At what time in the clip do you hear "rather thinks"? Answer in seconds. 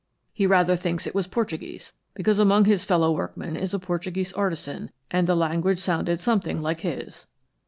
0.47-1.05